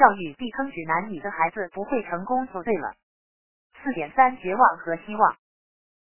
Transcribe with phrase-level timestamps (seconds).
[0.00, 2.94] 教育避坑指南，你的孩子不会成功就对了。
[3.84, 5.36] 四点三，绝望和希望。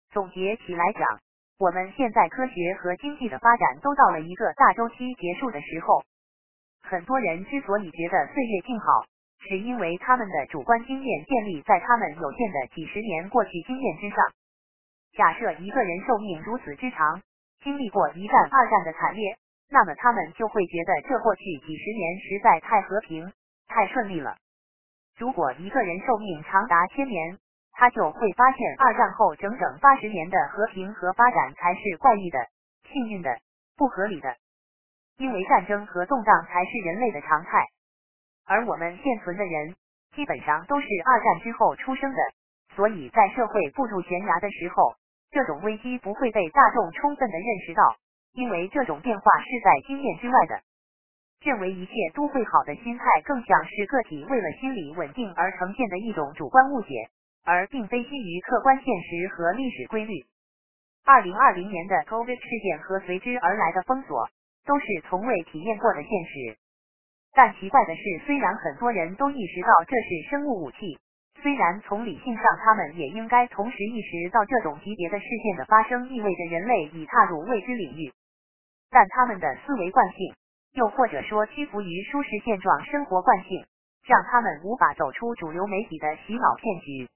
[0.09, 1.19] 总结起来讲，
[1.59, 6.04] 我们现在科学和经济的发展都到了一个大周期结束的时候。
[6.82, 9.06] 很多人之所以觉得岁月静好，
[9.48, 14.18] 是因为他们的主观经验建立在他们有限的几十年过去经验之上。
[15.14, 17.21] 假设一个人寿命如此之长，
[17.62, 19.38] 经历过一战、二战的惨烈，
[19.70, 23.32] 那么他们就会觉得这过去几十年实在太和平、
[23.74, 24.38] 太顺利了。
[25.18, 27.40] 如果一个人寿命长达千年，
[27.72, 32.38] 他就会发现二战后整整八十年的和平和发展才是怪异的、
[32.91, 33.40] 幸运的、
[33.76, 34.38] 不合理的。
[35.17, 37.66] 因为战争和动荡才是人类的常态，
[38.45, 39.76] 而我们现存的人
[40.16, 42.17] 基本上都是二战之后出生的，
[42.76, 44.95] 所以在社会步入悬崖的时候，
[45.31, 47.95] 这种危机不会被大众充分的认识到，
[48.34, 50.62] 因为这种变化是在经验之外的。
[51.43, 57.09] 认为一切都会好的心态，更像是个体为了心理稳定而呈现的一种主观误解，
[57.45, 60.25] 而并非基于客观现实和历史规律。
[61.05, 64.30] 二零二零年的 COVID 事件和随之而来的封锁。
[64.66, 66.55] 都是从未体验过的现实，
[67.33, 70.97] 但奇怪的是，虽然很多人都意识到这是生物武器，
[71.41, 78.13] 虽然从理性上他们也应该同时意识到这种级别的事件的发生意味着人类已踏入未知领域，
[78.89, 80.33] 但他们的思维惯性，
[80.73, 83.66] 又或者说屈服于舒适现状生活惯性，
[84.05, 87.07] 让他们无法走出主流媒体的洗脑骗局，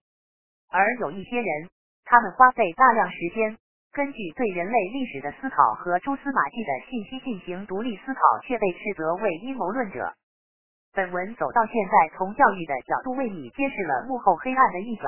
[0.69, 1.69] 而有一些人，
[2.05, 3.57] 他们花费大量时间。
[3.93, 10.13] 根据对人类历史的思考和蛛丝马迹的信息进行独立思考，却被斥责为阴谋论者。
[10.93, 15.03] 本文走到现在，从教育的角度为你揭示了幕后黑暗的一角。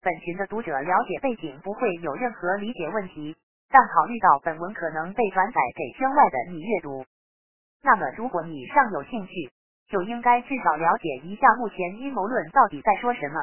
[0.00, 3.34] 本群的读者了解背景不会有任何理解问题，
[3.68, 7.04] 但考虑到本文可能被转载给圈外的你阅读，
[7.82, 9.50] 那么如果你尚有兴趣，
[9.88, 13.40] 就应该至少了解一下目前阴谋论到底在说什么。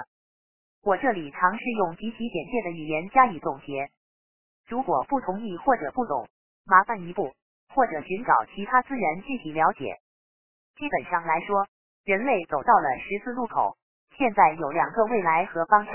[0.84, 3.90] 我这里尝试用极其简介的语言加以总结。
[4.68, 6.28] 如果不同意或者不懂，
[6.66, 7.34] 麻烦一步，
[7.74, 9.98] 或者寻找其他资源具体了解。
[10.76, 11.68] 基本上来说，
[12.04, 13.78] 人类走到了十字路口，
[14.18, 15.94] 现在有两个未来和方向，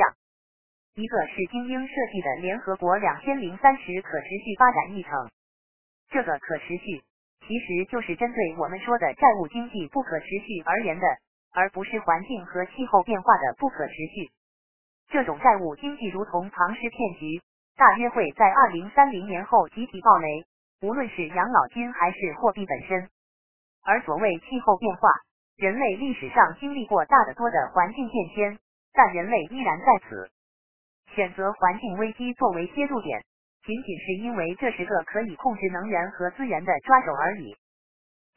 [0.95, 5.31] 一个是精英设计的联合国两千零三十可持续发展议程，
[6.09, 7.03] 这个可持续
[7.47, 11.06] 其实就是针对我们说的债务经济不可持续而言的，
[11.53, 14.31] 而不是环境和气候变化的不可持续。
[15.09, 17.43] 这种债务经济如同庞氏骗局。
[17.77, 20.45] 大约会在二零三零年后集体爆雷，
[20.83, 23.09] 无论是养老金还是货币本身。
[23.83, 25.09] 而所谓气候变化，
[25.56, 28.59] 人类历史上经历过大得多的环境变迁，
[28.93, 30.31] 但人类依然在此。
[31.15, 33.25] 选择环境危机作为切入点，
[33.70, 37.54] 仅仅是因为这是个可以控制能源和资源的抓手而已。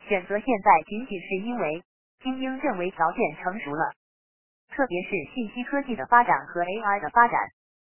[0.07, 1.81] 选择现在，仅仅是因为
[2.21, 3.93] 精英认为条件成熟了，
[4.69, 7.39] 特别是信息科技的发展和 AI 的发展。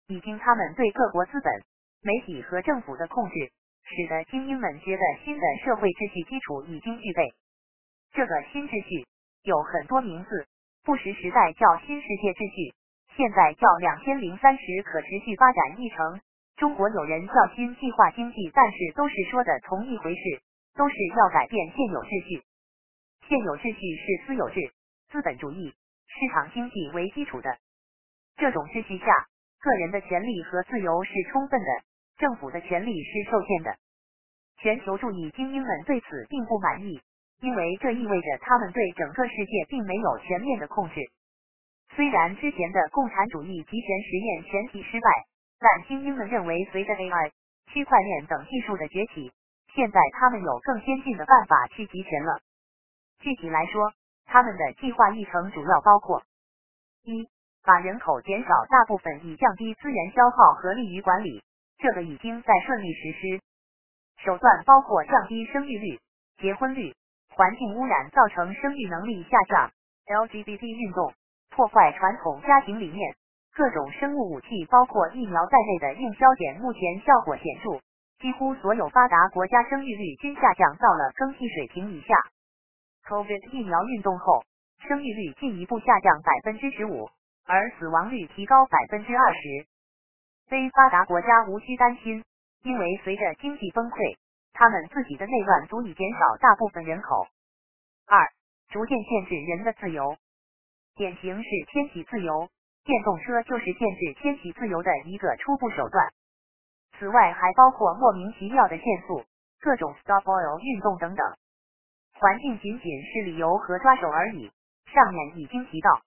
[0.09, 1.51] 已经，他们对各国资本、
[2.03, 3.51] 媒体和政府的控制，
[3.83, 7.33] 使得精英们觉得新的社会秩序基础已经具备。
[8.13, 9.07] 这个新秩序
[9.41, 10.45] 有很多名字，
[10.83, 12.75] 不时时代叫新世界秩序，
[13.17, 16.21] 现在叫两千零三十可持续发展议程。
[16.59, 20.43] 中国有人叫新计划经济，但是都是说的同一回事，
[20.75, 22.43] 都是要改变现有秩序。
[23.29, 24.59] 现有秩序是私有制、
[25.09, 27.57] 资本主义、市场经济为基础的
[28.35, 29.05] 这种秩序下。
[29.61, 31.67] 个人的权利和自由是充分的，
[32.17, 33.75] 政府的权利是受限的。
[34.57, 36.99] 全球注意精英们对此并不满意，
[37.39, 40.95] 因为这意味着他们对整个世界并没有全面的控制。
[41.95, 45.09] 虽然之前的共产主义集权实验全体失败，
[45.59, 47.31] 但精英们认为随着 AI、
[47.67, 49.31] 区块链等技术的崛起，
[49.73, 52.39] 现在他们有更先进的办法去集权了。
[53.19, 53.93] 具体来说，
[54.25, 56.23] 他们的计划议程主要包括
[57.03, 57.29] 一。
[57.61, 61.43] 把人口减少大部分以降低资源消耗和利于管理，
[61.77, 63.41] 这个已经在顺利实施。
[64.23, 65.99] 手段包括降低生育率、
[66.37, 66.95] 结婚率、
[67.29, 69.71] 环境污染造成生育能力下降、
[70.07, 71.13] LGBT 运动、
[71.49, 73.13] 破坏传统家庭理念、
[73.55, 77.79] 各种生物武器，包括疫苗在内的硬消减，目前效果显著，
[78.19, 82.15] 几乎所有发达国家生育率均下降到了更替水平以下。
[83.07, 84.43] COVID 疫苗运动后，
[84.87, 87.09] 生育率进一步下降百分之十五。
[87.51, 89.65] 而死亡率提高百分之二十，
[90.49, 92.23] 非发达国家无需担心，
[92.61, 94.17] 因为随着经济崩溃，
[94.53, 97.25] 他们自己的内乱足以减少大部分人口。
[98.05, 98.29] 二，
[98.69, 100.15] 逐渐限制人的自由，
[100.93, 102.47] 典型是天体自由，
[102.89, 106.09] 电动车就是限制迁徙自由的一个初步手段。
[106.97, 109.23] 此外，还包括莫名其妙的限速、
[109.59, 111.23] 各种 stop oil 运动等等。
[112.13, 114.51] 环境仅仅是理由和抓手而已。
[114.87, 116.01] 上面已经提到，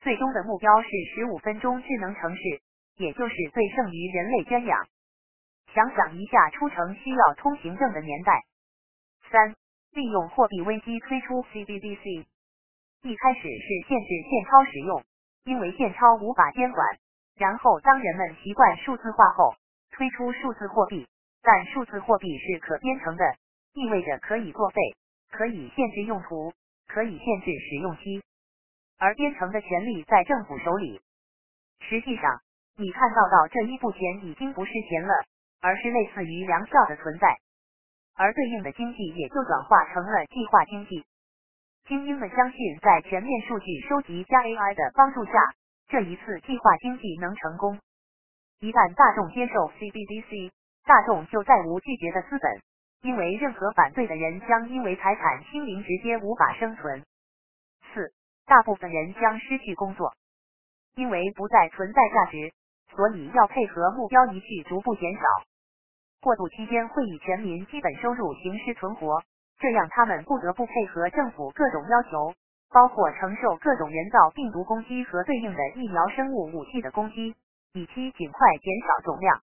[0.00, 2.40] 最终的目标是十五分钟智能城市，
[2.96, 4.88] 也就是最胜于人类圈养。
[5.74, 8.44] 想想一下出城需要通行证的年代。
[9.30, 9.54] 三、
[9.90, 12.24] 利用货币危机推出 CBDC。
[13.02, 15.04] 一开始是限制现钞使用，
[15.48, 16.86] 因为现钞无法监管。
[17.38, 19.54] 然后当人们习惯数字化后，
[19.92, 21.08] 推出数字货币。
[21.40, 23.24] 但数字货币是可编程的，
[23.72, 24.80] 意味着可以作废，
[25.30, 26.52] 可以限制用途，
[26.86, 28.22] 可以限制使用期。
[28.98, 31.00] 而编程的权利在政府手里。
[31.80, 32.42] 实际上，
[32.76, 35.14] 你看到到这一步前已经不是钱了，
[35.62, 37.38] 而是类似于粮票的存在。
[38.16, 41.06] 而对应的经济也就转化成了计划经济。
[41.88, 45.32] 精英们相信，在全面数据收集加 AI 的帮助下，
[45.88, 47.80] 这一次计划经济能成功。
[48.60, 50.52] 一旦大众接受 CBDC，
[50.84, 52.60] 大众就再无拒绝的资本，
[53.00, 57.02] 因为任何反对的人将因为财产清零直接无法生存。
[57.94, 58.12] 四，
[58.44, 60.12] 大部分人将失去工作，
[60.94, 62.52] 因为不再存在价值，
[62.94, 65.22] 所以要配合目标一去逐步减少。
[66.20, 69.22] 过渡期间会以全民基本收入形式存活，
[69.58, 72.34] 这样他们不得不配合政府各种要求，
[72.70, 77.34] 包括承受各种人造病毒攻击和对应的疫苗生物武器的攻击，
[77.72, 79.42] 以期尽快减少总量。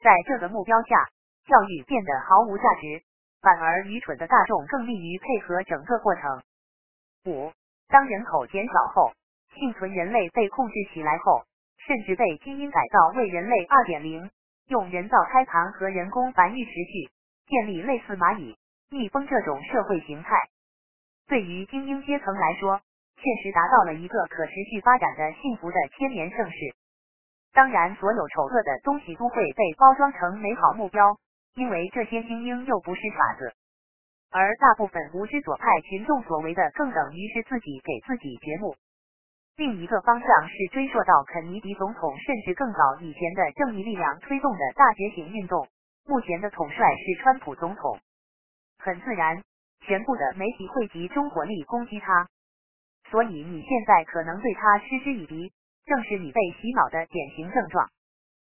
[0.00, 1.08] 在这个目标下，
[1.46, 3.02] 教育变得毫无价值，
[3.42, 6.42] 反而愚蠢的大众更利于配合整个过程。
[7.26, 7.52] 五，
[7.88, 9.12] 当人口减少后，
[9.54, 11.42] 幸存人类被控制起来后，
[11.86, 14.30] 甚至被基因改造为人类二点零。
[14.68, 17.08] 用人造胎盘和人工繁育持续
[17.46, 18.58] 建立类似蚂蚁、
[18.90, 20.36] 逆风这种社会形态，
[21.26, 22.80] 对于精英阶层来说，
[23.16, 26.56] 确实达到了一个可持续发展的幸福的千年盛世。
[27.52, 31.18] 当然，所有丑恶的东西都会被包装成美好目标，
[31.54, 33.54] 因为这些精英又不是傻子，
[34.30, 38.76] 而大部分无知左派群众所为的，更等于是自己给自己掘墓。
[39.56, 45.66] 另一个方向是追溯到肯尼迪总统甚至更早以前的正义力量推动的大觉醒运动。
[46.06, 47.98] 目前的统帅是川普总统，
[48.78, 49.42] 很自然，
[49.80, 52.28] 全部的媒体汇集中火力攻击他，
[53.10, 55.52] 所以你现在可能对他嗤之以鼻，
[55.84, 57.88] 正是你被洗脑的典型症状。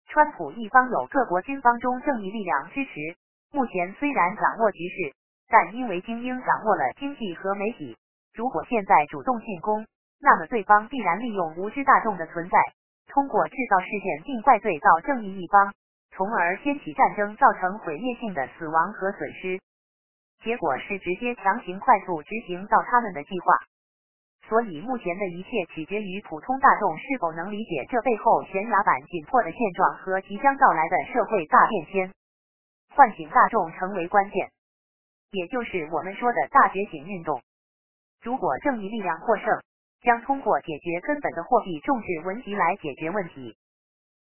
[0.08, 3.16] 川普一方有各国军方中正义力量支持，
[3.52, 5.14] 目前虽然掌握局势，
[5.48, 7.96] 但因为精英掌握了经济和媒体，
[8.34, 9.86] 如果现在主动进攻。
[10.18, 12.58] 那么对方必然利用无知大众的存在，
[13.06, 15.74] 通过制造事件并怪罪到正义一方，
[16.10, 19.60] 从而掀起战争，造成毁灭性的死亡和损失。
[20.42, 23.46] 结果是直接强行快速执行到他们的计划。
[24.48, 32.12] 所以目前的一切取决于普通大众是否能理解这背后悬崖板紧迫的现状和即将到来的社会大变迁。
[32.94, 34.50] 唤醒大众成为关键，
[35.30, 37.42] 也就是我们说的大觉醒运动。
[38.22, 39.46] 如果正义力量获胜。
[40.02, 43.56] 将通过解决根本的货币重视问题来解决问题，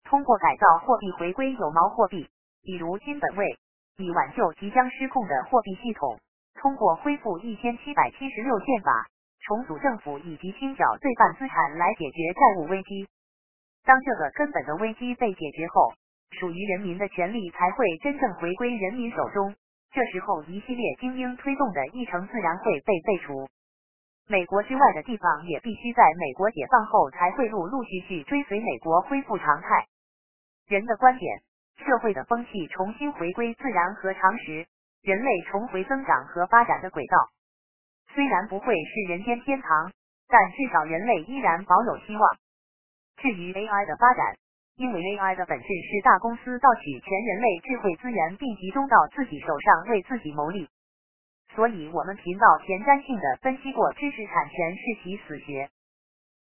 [0.06, 2.28] 通过改造货币回归有毛货币，
[2.64, 3.60] 比如金本位，
[3.98, 6.18] 以挽救即将失控的货币系统；
[6.54, 9.08] 通过恢复一千七百七十六宪法，
[9.42, 13.08] 重组政府以及清缴罪犯资产来解决债务危机。
[13.84, 15.94] 当这个根本的危机被解决后，
[16.40, 19.56] 属于人民的权利才会真正回归人民手中。
[19.92, 23.50] 这时候，一系列精英推动的议程自然会被废除。
[24.28, 29.88] 美国之外的地方也必须在美国解放后才会陆陆续续追随美国恢复常态。
[30.68, 31.40] 人的观点，
[31.78, 34.68] 社会的风气重新回归自然和常识，
[35.02, 37.30] 人类重回增长和发展的轨道。
[38.14, 39.92] 虽然不会是人间天堂，
[40.28, 42.38] 但至少人类依然保有希望。
[43.18, 44.36] 至于 AI 的发展，
[44.76, 50.70] 因为 AI 的本质是大公司盗取全人类智慧资源并集中到自己手上为自己谋利。
[51.56, 55.70] 所以，我们频道前瞻性的分析过，知识产权是其死穴。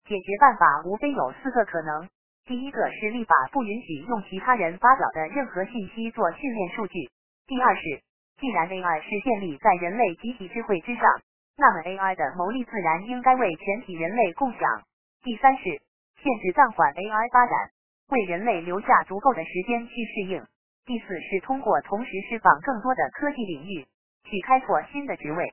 [0.04, 2.08] 解决办法无非有四个可能：
[2.46, 7.08] 第一个是立法不允许用其他人发表的任何信息做训练数据；
[7.46, 7.82] 第二是，
[8.38, 11.02] 既然 AI 是建立在人类集体智慧之上，
[11.56, 14.60] 那么 AI 的牟利自然应该为全体人类共享；
[15.22, 15.62] 第三是，
[16.22, 17.70] 限制暂缓 AI 发展，
[18.10, 20.44] 为人类留下足够的时间去适应；
[20.84, 23.86] 第四是通过同时释放更多的科技领域。
[24.26, 25.52] 去开拓新的职位，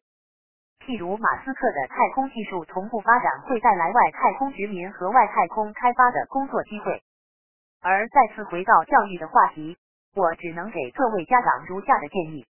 [0.85, 7.01] 譬如马斯克的太空技术同步发展会带来外太空殖民和外太空开发的工作机会。
[7.81, 9.77] 而再次回到教育的话题，
[10.15, 12.45] 我只能给各位家长如下的建议：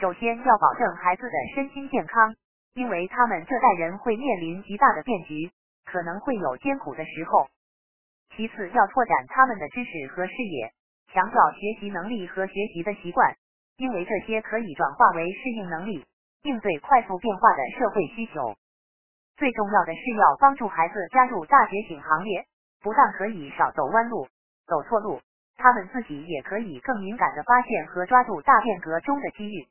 [0.00, 2.34] 首先要保证孩子的身心健康，
[2.74, 5.50] 因为他们这代人会面临极大的变局，
[5.84, 7.48] 可能会有艰苦的时候。
[8.36, 10.72] 其次要拓展他们的知识和视野，
[11.12, 13.34] 强调学习能力和学习的习惯。
[13.76, 16.04] 因为这些可以转化为适应能力，
[16.42, 18.56] 应对快速变化的社会需求。
[19.36, 22.46] 最重要的是要帮助孩子加入大觉醒行列，
[22.82, 24.28] 不但可以少走弯路、
[24.66, 25.20] 走错路，
[25.56, 29.66] 他们自己也可以更敏感的发现和抓住大变革中的机遇。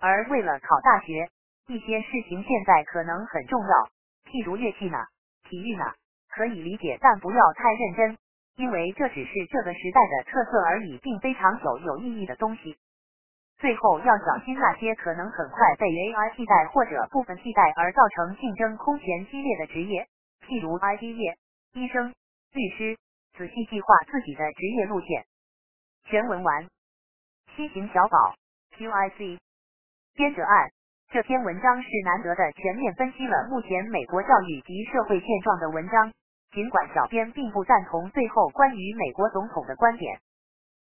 [0.00, 1.28] 而为了考大学，
[1.66, 3.88] 一些事情现在可能很重要，
[4.26, 4.98] 譬如乐器呢，
[5.48, 5.92] 体育呢，
[6.28, 8.18] 可以理解，但不要太认真，
[8.56, 12.76] 因为这只是这个时代的特色而已，并非长久有意义的东西。
[13.58, 20.08] 最后要小心那些可能很快被 AI 替代或者部分替代而造成竞争空前激烈的职业，
[20.42, 21.38] 譬如 IT 业、
[21.72, 22.14] 医生、
[22.52, 22.98] 律师。
[23.36, 25.24] 仔细计划自己的职业路线。
[26.04, 26.68] 全文完。
[27.56, 28.36] 西行小宝
[28.78, 29.40] QIC
[30.14, 30.70] 编者按。
[31.10, 36.12] 这篇文章是难得的全面分析了目前美国教育及社会现状的文章。
[36.52, 40.20] 尽管小编并不赞同最后关于美国总统的观点，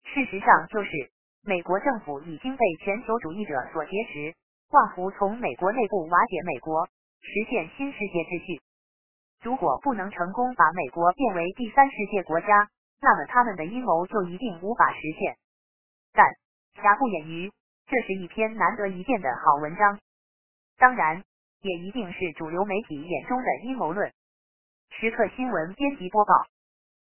[0.04, 1.11] 事实上就是
[1.44, 4.36] 美国政府已经被全球主义者所劫持，
[4.70, 6.86] 妄图从美国内部瓦解美国，
[7.20, 8.62] 实现新世界秩序。
[9.42, 12.70] 如果不能成功把美国变为第三世界国家，
[13.02, 15.36] 那么他们的阴谋就一定无法实现。
[16.14, 16.30] 但
[16.76, 17.52] 瑕不掩瑜，
[17.88, 20.00] 这是一篇难得一见的好文章。
[20.78, 21.24] 当然，
[21.62, 24.14] 也一定是主流媒体眼中的阴谋论。
[24.92, 26.34] 时刻新闻编辑播报。